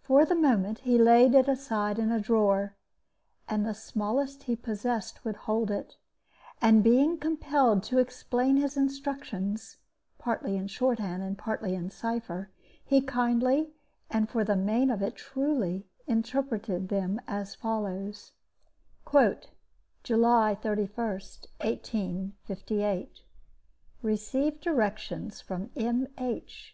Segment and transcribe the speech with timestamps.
[0.00, 2.74] For the moment he laid it aside in a drawer
[3.48, 5.96] and the smallest he possessed would hold it
[6.60, 9.76] and being compelled to explain his instructions
[10.18, 12.50] (partly in short hand and partly in cipher),
[12.84, 13.70] he kindly,
[14.10, 18.32] and for the main of it truly, interpreted them as follows:
[20.02, 23.20] "July 31, 1858.
[24.02, 26.08] Received directions from M.
[26.18, 26.72] H.